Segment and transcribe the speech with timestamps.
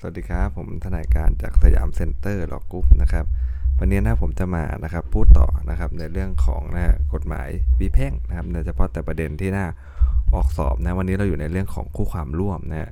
[0.00, 3.24] สวัสดีครับ ผมทนายกานต์จากสยามเซ็นเตอร์ลอว์กรุ๊ปนะครับ
[3.78, 7.48] วันนี้นะผมจะมานะครับพูดต่อนะครับในเรื่องของนะกฎหมาย
[7.80, 9.66] วิแพ่งนะครับโดยเฉพาะแต่ประเด็นที่น่า
[10.34, 12.90] ออกสอบนะวันนี้เราอยู่ในเรื่องของคู่ความร่วมนะ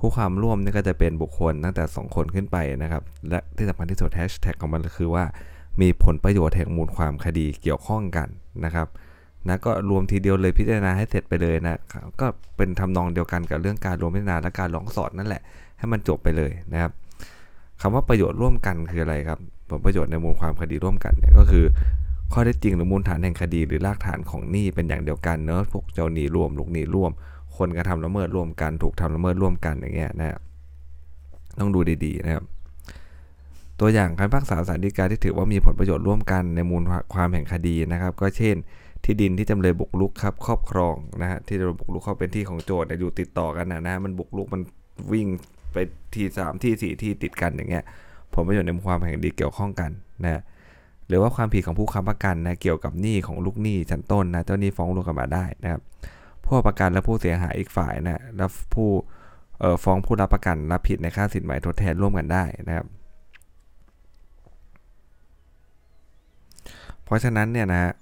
[0.00, 5.24] คู่ความร่วมนี่ก็จะเป็นบุคคลตั้งแต่ 2 คนขึ้นไปนะครับและที่สำคัญที่สุดแฮชแท็กของมันคือว่า
[5.80, 8.28] มีผลประโยชน์แห่งมูลความคดีเกี่ยวข้องกัน
[8.64, 8.88] นะครับ
[9.48, 11.78] นะก็รวมทีเดียวเลยพิจารณาให้เสร็จไปเลยนะ
[12.20, 15.42] ก็เป็นทำนองเดียวกันกับเรื่องการรวมพิจารณาและการร้องสอดนั่นแหละ
[15.82, 16.92] ให้มันจบไปเลยนะครับ
[17.80, 19.38] คำว่าประโยชน์ร่วมกันคืออะไรครับ
[19.70, 21.64] ผลประโยชน์ในมูลความคดีร่วมกันเนี่ยก็คือ
[22.32, 27.10] ข้อเท็จจริงหรือมูลฐานแห่งคดี หรือรากฐานของหนี้เป็นอย่างเดียวกันเนอะพวกเจ้าหนี้ร่วมลูกหนี้ร่วม
[27.56, 30.38] คนกระทำละเมิดร่วมกัน ถูกทำละเมิดร่วมกันอย่างเงี้ยนะ
[31.58, 32.44] ต้องดูดีๆนะครับ
[33.80, 36.82] ตัวอย่างการพักษาสารดีกาที่ถือว่ามีผลประโยชน์ร่วมกันในมูล
[37.14, 38.56] ความแห่งคดีนะครับ ก็เช่น
[39.04, 44.60] ที่ดินที่จำเลยบุกรุกครับครอบครองนะฮะที่จำเลยบุกรุกเข้าเป็นที่ของโจทย์อยู่ติดต่อกันนะนะมันบุกรุกมัน
[45.12, 45.26] วิ่ง
[45.74, 45.78] ไป
[46.14, 47.84] ทีสามที่สี่ที่ติดกันอย่างเงี้ย
[48.34, 49.90] ผลประโยชน์ในความแห่งดีเกี่ยวข้องกัน
[50.24, 50.42] นะ
[51.08, 55.80] หรือว่าความผิดของผู้ค้ำประกันนะเกี่ยวกับหนี้ของลูกหนี้ชั้นต้นนะเจ้าหนี้ฟ้องรวมกันมาได้นะครับ
[56.44, 58.88] ผู้ประกันและผู้เสียหายอีกฝ่ายนะแล้วผู้
[59.84, 62.86] ฟ้องผู้รับประกันรับผิดในค่าสินไหมทดแทนร่วมกันได้นะครับ
[67.04, 67.92] เพราะฉะนั้นเนี่ยนะฮะ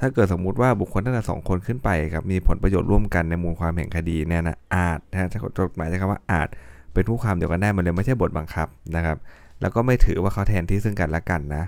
[0.00, 6.48] ถ้าเกิดสมมุติว่าบุคคลตั้งแต่สองคนขึ้นไปครับมีผลประโยชน์ร่วมกันในมูลความแห่งคดีเนี่ยนะอาจนะจดหมายใช้คำว่าอาจ
[6.92, 9.16] เป็นผู้ความเดียวกันได้มันเลยไม่ใช่บทบังคับนะครับ
[9.60, 11.64] แล้วก็ไม่ถือว่าเขาแทนที่ซึ่งกันและกันนะ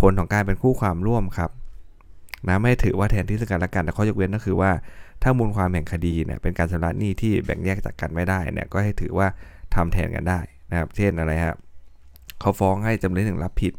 [0.00, 1.50] ผลของการเป็นคู่ความร่วมครับ
[2.48, 4.70] นะไม่ถือว่าแทนที่ซึ่งกันและกันแต่ข้อยกเว้นก็คือว่า
[5.22, 9.26] ถ้ามูลความแห่งคดีเนี่ยเป็นการชำระหนี้ที่แบ่งแยกจากกันไม่ได้เนี่ยก็ให้ถือว่า
[9.74, 10.40] ทำแทนกันได้
[10.70, 11.58] นะครับ เช่นอะไรครับ
[12.40, 13.72] เขาฟ้องให้จำเลยหนึ่งรับผิด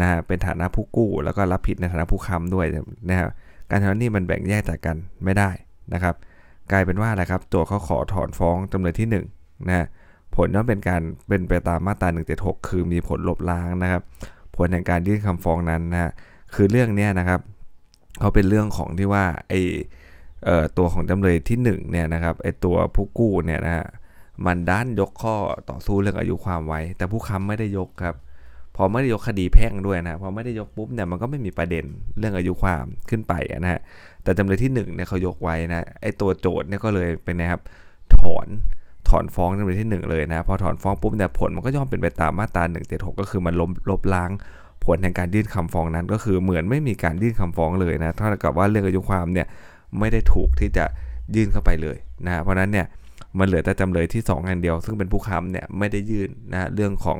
[0.00, 2.66] นะเป็นฐานะผู้กู้ แล้วก็รับผิดในฐานะผู้ค้ำด้วย
[3.10, 3.30] นะครับ
[3.70, 5.50] การชำระหนี้มันแบ่งแยกจากกันไม่ได้
[5.94, 6.14] นะครับ
[6.72, 9.08] กลายเป็นว่าอะไรครับตัวเขาขอถอนฟ้องจำเลยที่
[9.40, 9.86] 1นะ
[10.36, 14.02] ผลย่อมเป็นการเป็นไปตามมาตรา176 คือมีผลลบล้างนะครับ
[14.56, 16.12] ผลแห่งการยื่นคำฟ้องนั้นนะ
[16.54, 17.40] คือเรื่องนี้นะครับ
[18.20, 19.54] เขาเป็นเรื่องของที่ว่าไอ
[20.78, 23.86] ตัวของจำเลยที่1เนี่ยนะครับไอตัวผู้กู้เนี่ยนะฮะ
[24.46, 25.36] มันด้านยกข้อ
[25.70, 28.16] ต่อสู้เรื่องอายุความไว้ แต่ผู้ค้ำไม่ได้ยกครับ
[28.80, 31.84] พอไม่ได้ยกคดีแพ่งด้วยนะพอไม่ได้ยกปุ๊บเนี่ยมันก็ไม่มีประเด็น
[32.18, 33.80] เรื่องอายุความขึ้นไปนะฮะ
[34.22, 37.60] แต่จำเลยที่1เนี่ยเขายกไว้นะไอ้ตัวโจทย์เนี่ยก็เลยเป็นนะครับ
[38.16, 38.46] ถอน
[39.08, 44.30] ถอนฟ้องจำเลยที่ 1 เลยนะพอถอนฟ้องปุ๊บเนี่ยผลมันก็ย่อมเป็นไปตามมาตรา176 ก็คือมันลบลบล้าง
[44.84, 49.46] ผลแห่งการยื่นคำฟ้องนั้น ก็คือเหมือนไม่มีการยื่นคำฟ้องเลยนะเท่ากับว่าเรื่องอายุความเนี่ย
[49.98, 50.84] ไม่ได้ถูกที่จะ
[51.36, 51.96] ยื่นเข้าไปเลย
[52.26, 52.86] นะเพราะนั้นเนี่ย
[53.38, 57.18] มันเหลือแต่จำเลยที่2อันเดียว ซึ่งเป็นผู้ค้ำเนี่ยไม่ได้ยื่นนะเรื่องของ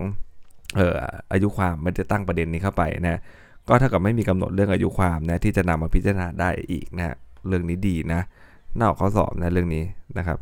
[0.77, 0.99] เอ่อ
[1.33, 3.21] อายุความมันจะตั้งประเด็นนี้เข้าไปนะ
[3.69, 7.17] ก็เท่ากับไม่มีกำหนดเรื่องอายุความนะที่จะนำมาพิจารณาได้อีกนะ
[7.49, 8.21] เรื่องนี้ดีนะ
[8.77, 9.85] น่าออกข้อสอบนะเรื่องนี้
[10.19, 10.39] นะครับ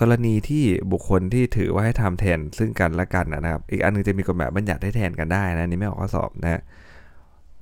[0.00, 6.60] กรณีที่บุคคลที่ถือว่าให้ทำแทนซึ่งกันและกันนะครับ อีกอันนึงจะมีกฎหมายบัญญัติให้แทนกันได้นะนี่ไม่ออกข้อสอบนะ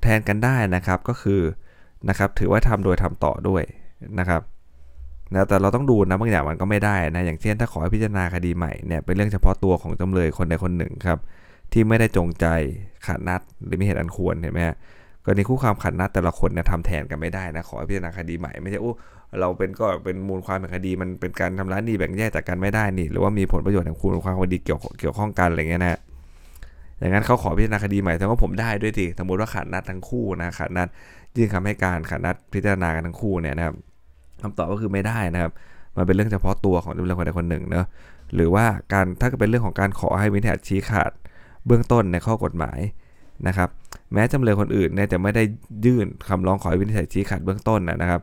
[0.02, 1.40] แทนกันได้นะครับก็คือ
[2.08, 3.62] นะครับถือว่าทำโดยทำต่อด้วย
[4.18, 4.42] นะครับ
[5.32, 11.18] นะแต่เราต้องดูนะบางอย่างมันก็ไม่ได้นะอย่างเช่นถ้าขอให้พิจารณาคดีใหม่เนี่ยเป็นเรื่องเฉพาะตัวของจำเลยคนใดคนหนึ่งครับ
[11.72, 12.46] ที่ไม่ได้จงใจ
[13.06, 14.60] ขัดนัดหรือมีเหตุอันควรเห็นไหม
[15.24, 18.92] กรณีคู่ความขัดนัดแต่ละคนเนี่ยทำแทนกันไม่ได้นะขอให้พิจารณาคดีใหม่ไม่ใช่โอ้
[19.40, 25.98] เราเป็นก็เป็นมูลความแห่งคดีมันเป็นการทำร้ายนี้แบ่งแยกจากกันไม่ได้นี่หรือว่ามีผลประโยชน์แห่งคุณความคดีเกี่ยวเกี่ยวข้องกันอะไรเงี้ยนะ
[27.00, 30.88] อย่างนั้นเขาขอพิจารณาคดีใหม่แต่ว่าผมได้ด้วยสิสมมติว่าขาดนัดทั้งคู่นะขาดนัด
[31.36, 33.74] ยื่นคำให้การขาดนัดพิจารณากันทั้งคู่เนี่ยนะครับ
[34.42, 35.52] คำตอบก็คือไม่ได้นะครับ
[35.96, 37.86] มันเป็นเรื่องเฉพาะตัวของจำเลยคนใดคนหนึ่งเนาะ
[38.34, 41.10] หรือว่าการถ้าเป็นเรื่องของการขอให้วินิจฉัยชี้ขาด
[41.66, 42.78] เบื้องต้นในข้อกฎหมาย
[43.46, 43.68] นะครับ
[44.12, 45.42] แม้จำเลยคนอื่นเนี่ยจะไม่ได้
[45.86, 48.20] ยื่นคำร้องขอให้วินิจฉัยชี้ขาดเบื้องต้นนะครับ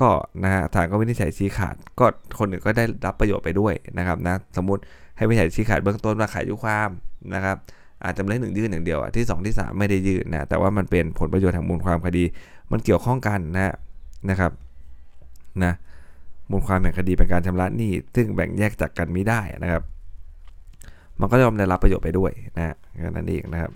[0.00, 0.10] ก็
[0.44, 2.06] นะฮะศาลก็วินิจฉัยชี้ขาด ก็
[2.38, 4.82] คนอื่นก็ได้รับประโยชน์ไปด้วยนะครับนะสมมติ
[5.16, 6.90] ให้วินิจฉัยชี้ขาดเบื้องต้นว่าขายยุความ
[7.34, 7.56] นะครับ
[8.04, 12.24] อาจจะไม่ได้หนึ่งยื่นอย่างเดียวที่ 2 ที่ 3 ไม่ได้ยื่นนะแต่ว่ามันเป็นผลประโยชน์ทางมูลความคดี
[12.72, 13.74] มันเกี่ยวข้องกันนะ
[14.30, 14.52] นะครับ
[15.64, 15.72] นะ
[16.50, 19.82] มูลความแห่งคดีเป็นการชำระหนี้ซึ่งแบ่งแยกจากกันไม่ได้นะครับ
[21.20, 22.76] มันก็ยอมได้รับประโยชน์ไปด้วยนะ
[23.16, 23.72] นั่นเองนะครับ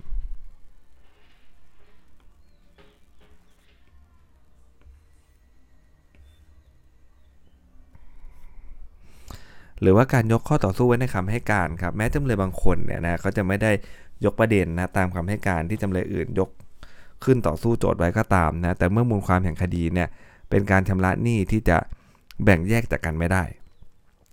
[9.82, 13.70] หรือว่าการยกข้อต่อสู้ไว้ในคำให้การครับแม้จำเลยบางคนเนี่ยนะเขาจะไม่ได้
[14.24, 16.48] ยกประเด็นนะตามคำให้การที่จำเลยอื่นยก
[17.24, 20.08] ขึ้นต่อสู้โจทย์ไว้ก็ตามนะแต่เมื่อมูลความแห่งคดีเนี่ย
[20.50, 21.76] เป็นการชำระหนี้ที่จะ
[22.44, 23.44] แบ่งแยกจากกันไม่ได้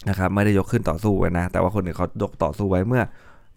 [0.09, 3.03] นะครับไม่ได้ยกขึ้นต่อสู้ไว้นะ แต่ว่าคนอื่นเขายกต่อสู้ไว้เมื่อ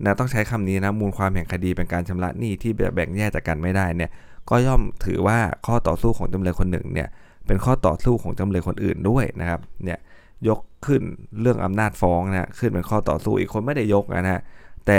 [0.04, 4.10] นะต้องใช้คำนี้นะมูลความแห่งคดีเป็นการชำระหนี้ที่แบ่งแยกจากกันไม่ได้เนี่ย
[4.50, 7.08] ก็ย่อมถือว่าข้อต่อสู้ของจำเลยคนหนึ่งเนี่ย
[7.46, 9.98] เป็นข้อต่อสู้ของจำเลยคนอื่นด้วยนะครับเนี่ย
[10.48, 11.02] ยกขึ้น
[11.40, 14.40] เรื่องอำนาจฟ้องนะขึ้นเป็นข้อต่อสู้อีกคนไม่ได้ยกนะฮะ
[14.86, 14.98] แต่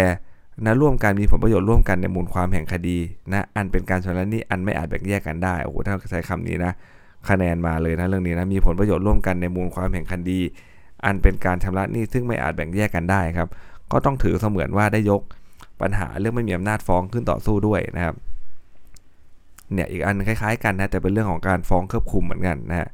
[0.66, 2.98] นะร่วมกันมีผลประโยชน์ร่วมกันในมูลความแห่งคดี
[3.32, 6.72] นะอันเป็นการชำระหนี้อันไม่อาจแบ่งแยกกันได้โอ้โหถ้าใช้คำนี้นะ
[7.30, 10.40] คะแนนมาเลยนะเรื่องนี้นะมีผลประโยชน์ร่วมกันในมูลความแห่งคดี
[11.06, 13.48] อันเป็นการชำระหนี้ซึ่งไม่อาจแบ่งแยกกันได้ครับ
[13.92, 15.22] ก็ต้องถือเสมือนว่าได้ยก
[15.82, 18.16] ปัญหาเรื่องไม่มีอำนาจฟ้องขึ้นต่อสู้ด้วยนะครับ
[19.74, 22.90] เนี่ยอีกอันคล้ายๆกันนะแต่เป็นเรื่องของการฟ้องควบคุมเหมือนกันนะฮะ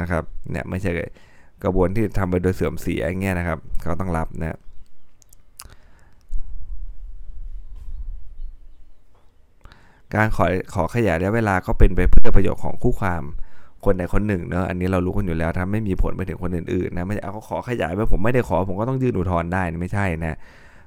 [0.00, 0.90] นะครับเนี่ยไม่ใช่
[1.64, 4.58] กระบวนที่ทำไปโดยเสื่อมเสียอย่างเงี้ยนะครับ เขาต้องรับนะ
[10.16, 13.22] การขอขอขยายระยะเวลาก็เป็นไปเพื่อประโยชน์ของคู่ความ
[13.84, 20.36] คนใดคนหนึ่งเนอะอันนี้เรารู้กันอยู่แล้วถ้าไม่มีผลไปถึงคนอื่นๆนะไม่เอาเขาขอขยายไปผมไม่ได้ขอผมก็ต้องยื่นอุทธรณ์ได้ไม่ใช่นะ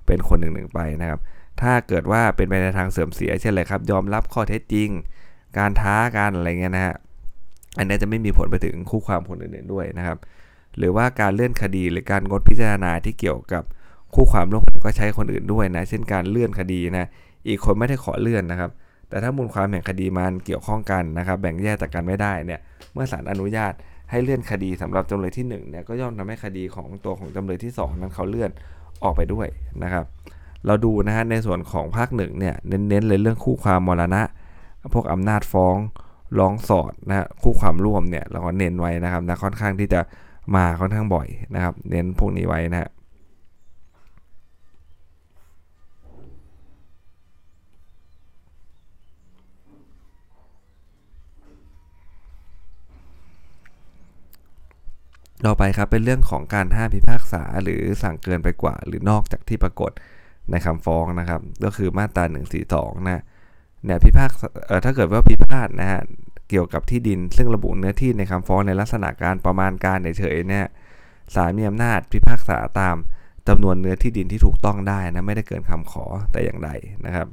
[0.08, 1.20] เป็นคนหนึ่งหนึ่งไปนะครับ
[1.62, 4.90] ถ้าเกิดว่าเป็นไปในทางเสื่อมเสียเช่นไรครับ ยอมรับข้อเท็จจริง
[5.58, 6.96] การท้าการอะไรเงี้ยนะฮะ
[7.78, 10.18] อันนี้จะไม่มีผลไปถึงคู่ความคนอื่นๆด้วยนะครับ
[10.78, 13.64] หรือว่าการเลื่อนคดีหรือการงดพิจารณาที่เกี่ยวกับ
[14.14, 17.06] คู่ความร่วมก็ใช้คนอื่นด้วยนะ เช่นการเลื่อนคดีนะ
[17.48, 18.72] อีกคนไม่ได้ขอเลื่อนนะครับ
[19.10, 22.60] แต่ถ้ามูลความแห่งคดีมันเกี่ยวข้องกันนะครับแบ่งแยกจากกันไม่ได้เนี่ย
[22.94, 23.74] เมื่อศาลอนุญาต
[24.12, 28.52] ให้เลื่อนคดีสำหรับจำเลยที่1เนี่ยก็ย่อมทำให้คดีของตัวของจำเลยที่ 2 นั้นเขาเลื่อน
[29.04, 29.48] ออกไปด้วย
[29.84, 30.06] นะครับ
[30.66, 34.22] เราดูนะฮะในส่วนของภาคหนึ่งเนี่ยเน้นๆเลยเรื่องคู่ความมรณะ
[34.94, 35.76] พวกอำนาจฟ้อง
[36.40, 40.02] ร้องสอดนะคู่ความร่วมเนี่ยเราก็เน้นไว้นะครับนะค่อนข้างที่จะ
[40.56, 42.90] มาค่อนข้างบ่อยนะครับ เน้นพวกนี้ไว้นะฮะ
[55.48, 59.92] ต่อไปครับเป็นเรื่องของการห้ามพิพากษาหรือสั่งเกินไปกว่า หรือนอกจากที่ปรากฏ
[60.52, 62.24] ในคำฟ้องนะครับ ก็คือมาตรา
[62.66, 63.24] 142นะ
[63.86, 64.48] เนี่ยพิพากษา
[64.86, 66.02] ถ้าเกิดว่าพิพาทนะฮะ
[66.50, 70.66] เกี่ยวกับที่ดิน ซึ่งระบุเนื้อที่ในคำฟ้องในลักษณะการประมาณการเฉยๆเนี่ย
[71.36, 72.96] ศาลมีอำนาจพิพากษาตาม
[73.48, 76.70] จำนวนเนื้อที่ดินที่ถูกต้องได้นะไม่ได้เกินคำขอแต่อย่างใด
[77.06, 77.28] นะครับ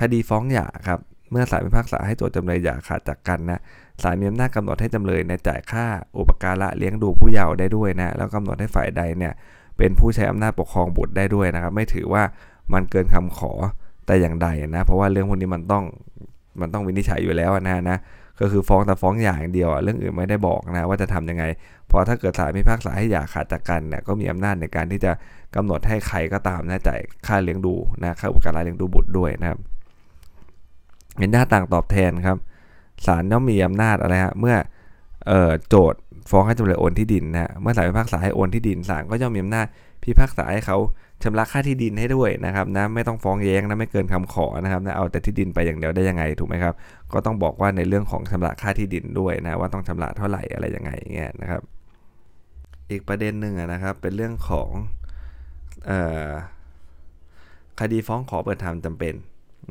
[0.00, 1.00] คดีฟ้องหย่าครับ
[1.30, 3.60] เมื่อศาลพิพากษาให้โจทย์จำเลยหย่าขาดจากกันนะ
[4.02, 5.86] ศาลมีอำนาจกำหนดให้จำเลยในจ่ายค่า
[6.18, 9.32] อุปการะเลี้ยงดูผู้เยาว์ได้ด้วยนะแล้วกำหนดให้ฝ่ายใดเนี่ย
[9.78, 12.22] เป็นผู้ใช้อำนาจปกครองบุตรได้ด้วยนะครับ ไม่ถือว่า
[12.72, 13.52] มันเกินคำขอ
[14.06, 15.84] แต่อย่างใดนะเพราะว่าเรื่องพวกนี้มันต้อง
[16.60, 17.98] มันต้องวินิจฉัยอยู่แล้วนะนะ
[18.40, 21.44] ก็คือฟ้องแต่ฟ้องอย่างเดียวเรื่องอื่นไม่ได้บอกนะว่าจะทํำยังไง
[21.90, 25.12] พอถ้าเกิดศาลพิพากษาให้หย่าขาดจากกันเนี่ยก็มีอำนาจในการที่จะ
[25.56, 29.58] กำหนดให้ใครก็ตามนะจ่ายค่าเลี้ยงดูนะค่าอุปการะเลี้ยงดูบุตรด้วยนะครับ
[31.18, 32.36] เห็นหน้าต่างตอบแทนครับ
[33.06, 34.56] ศาลย่อมมีอำนาจอะไรฮะเมื่อ
[35.68, 39.66] โจทย์ฟ้องให้จำเลยโอนที่ดินนะเมื่อศาลพิพากษาให้โอนที่ดินศาลก็ย่อมมีอำนาจ
[40.02, 40.78] พิพากษาให้เขา
[41.22, 46.74] ชำระค่าที่ดินให้ด้วยนะครับนะไม่ต้องฟ้องแย้งนะไม่เกินคำขอนะครับนะเอาแต่ที่ดินไปอย่างเดียวได้ยังไงถูกไหมครับ
[47.12, 51.60] ก็ต้องบอกว่าในเรื่องของชำระค่าที่ดินด้วยนะว่าต้องชำระเท่าไหร่อะไรยังไงเงี้ยนะครับ
[52.90, 54.70] อีกประเด็นหนึ่งนะครับเป็นเรื่องของ
[57.80, 59.14] คดีฟ้องขอเปิดธรรมจำเป็น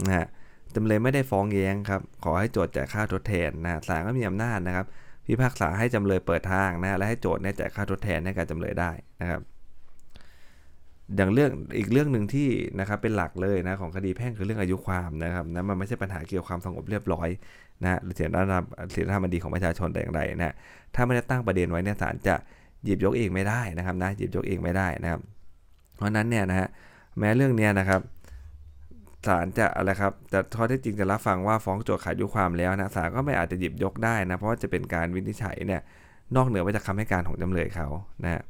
[0.07, 0.27] นะฮะ
[0.75, 4.86] จำเลยไม่ได้ฟ้องแย้งครับขอให้โจทย์จ่ายค่าทดแทนนะศาลก็มีอำนาจนะครับ
[5.25, 9.42] พิพากษาให้จำเลยเปิดทางนะและให้โจทย์เนี่ยจ่ายค่าทดแทนให้กับจำเลยได้นะครับ
[11.16, 12.49] อย่างเรื่องอีกเรื่องหนึ่งที่
[12.80, 17.30] นะครับเป็นหลักเลยนะของคดีแพ่งคือเรื่องอายุความนะครับนะมันไม่ใช่ปัญหาเกี่ยวกับความสงบเรียบร้อย
[17.83, 20.54] นะหรือเสียรธรรมเสียธรรมดีของประชาชนแต่อย่างใดนะ
[20.95, 22.35] ถ้าไม่ได้ตั้งประเด็นไว้เนี่ยศาลจะ
[22.85, 25.21] หยิบยกเองไม่ได้นะครับนะหยิบยกเองไม่ได้นะครับ
[25.97, 26.68] เพราะนั้นเนี่ยนะฮะ
[27.19, 28.02] แม้เรื่องเนี้ยนะครับ
[29.28, 35.81] ศาลจะอะไรครับแต่ข้อเท็จจริงจะรับฟังว่าฟ้องโจทก์ขาดยุความแล้วนะศาลก็ไม่อาจจะหยิบยกได้นะ เพราะว่าจะเป็นการวินิจฉัยเนี่ย
[36.35, 37.88] นอกเหนือไปจากคำให้การของจำเลยเขา
[38.23, 38.44] นะ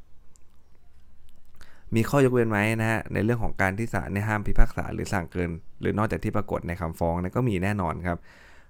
[1.95, 5.49] มีข้อยกเว้นไหมนะฮะในเรื่องของการที่ศาลเนี่ยห้ามพิพากษาหรือสั่งเกิน
[5.81, 8.17] หรือนอกจากที่ปรากฏในคำฟ้องนะก็มีแน่นอนครับ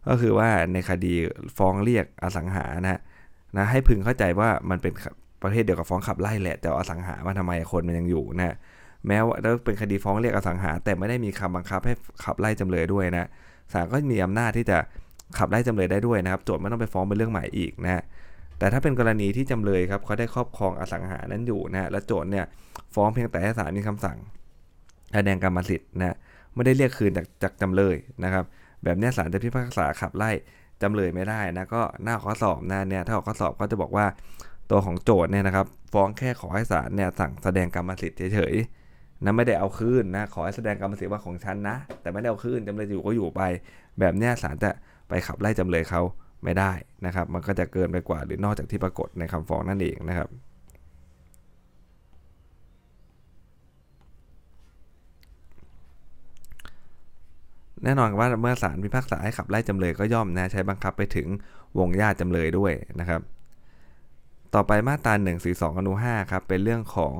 [0.07, 1.13] ก็คือว่าในคดี
[1.57, 2.99] ฟ้องเรียกอสังหานะ
[3.57, 4.93] นะให้พึงเข้าใจว่ามันเป็น
[5.41, 8.55] ประเภทเดียวกับฟ้องขับไล่แหละแต่อสังหามาทำไมคนมันยังอยู่นะ
[9.07, 13.27] แม้ว่าแล้วเป็นคดีฟ้องเรียกอสังหา แต่ไม่ได้มีคำบังคับให้ขับไล่จำเลยด้วยนะ
[13.73, 14.77] ศาลก็มีอำนาจที่จะ
[15.37, 18.03] ขับไล่จำเลยได้ด้วยนะครับโจทย์ไม่ต้องไปฟ้องเป็นเรื่องใหม่อีกนะ
[18.59, 22.45] แต่ถ้าเป็นกรณีที่จำเลยครับเขาได้ครอบครองอสังหานั้นอยู่นะและโจทย์เนี่ย
[22.95, 24.17] ฟ้องเพียงแต่ให้ศาลมีคำสั่ง
[25.13, 26.15] แสดงกรรมสิทธิ์นะ
[26.53, 28.45] ไม่ได้เรียกคืนจากจากจำเลยนะครับ
[28.83, 30.31] แบบนี้ศาลจะพิพากษาขับไล่
[30.81, 34.05] จำเลยไม่ได้นะก็หน้าข้อสอบนะเนี่ยถ้าข้อสอบก็จะบอกว่า
[34.71, 38.78] ตัวของโจทย์เนี่ยนะครับ ฟ้องแค่ขอให้ศาลเนี่ยสั่งแสดงกรรมสิทธิ์เฉยๆ
[39.23, 43.41] นะไม่ได้เอาคืนนะขอให้แสดงกรรมสิทธิ์ว่าของฉันนะ แต่ไม่ได้เอาคืนจำเลยอยู่ก็อยู่ไป
[43.99, 44.71] แบบนี้ศาลจะ
[45.09, 46.01] ไปขับไล่จำเลยเขา
[46.43, 46.71] ไม่ได้
[47.05, 50.29] นะครับ มันก็จะเกินไปกว่าหรือนอกจากที่ปรากฏในคำฟ้องนั่นเองนะครับ
[57.83, 61.27] แน่นอนว่าเมื่อศาลพิพากษาให้ขับไล่จำเลยก็ย่อมนะใช้บังคับไปถึง
[61.79, 63.21] วงญาติจำเลยด้วยนะครับ
[64.55, 67.13] ต่อไปมาตรา1 4 2อนุ5ครับเป็นเรื่องของ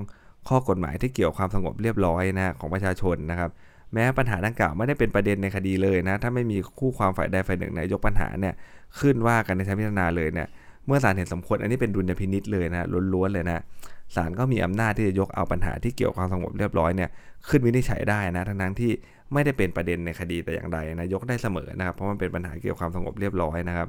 [0.47, 3.49] ข้อกฎหมายที่เกี่ยวความสงบเรียบร้อยนะของประชาชนนะครับ
[3.93, 8.53] แม้ปัญหาดังกล่าวไม่ได้เป็นประเด็นในคดีเลยนะถ้าไม่มีคู่ความฝ่ายใดฝ่ายหนึ่งนะยกปัญหาเนี่ย
[8.99, 10.47] ขึ้นว่ากันในชั้นพิจารณาเลยเนี่ย
[10.85, 13.61] เมื่อศาลเห็นสมควรอันนี้เป็นดุลยพินิษเลยนะล้วนๆเลยนะ
[14.15, 17.09] ศาลก็มีอำนาจที่จะยกเอาปัญหาที่เกี่ยวกับความสงบเรียบร้อยเนี่ย
[17.49, 18.91] ขึ้นวินิจฉัยได้นะทั้งนั้นที่
[19.33, 23.87] ไม่ได้เป็นประเด็นในคดีแต่อย่างใดนะยกได้เสมอนะครับเพราะมันเป็นปัญหาเกี่ยวกับความสงบเรียบร้อยนะครับ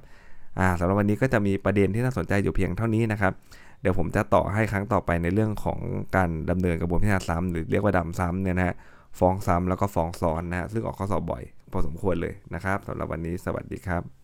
[0.58, 3.32] อ่าสำหรับวันนี้ก็จะมีประเด็นที่น่าสนใจอยู่เพียงเท่านี้นะครับ
[3.80, 5.78] เดี๋ยวผมจะต่อให้ครั้งต่อไปในเรื่องของ
[6.16, 8.76] การดำเนินกระบวนพิจารณาซ้ำหรือเรียกว่าดำซ้ำเนี่ยนะฮะ
[9.18, 11.42] ฟ้องซ้ำแล้วก็ฟ้องซ้อนนะฮะซึ่งออกข้อสอบบ่อย
[11.72, 14.19] พอสมควรเลยนะครับสำหรับวันนี้สวัสดีครับ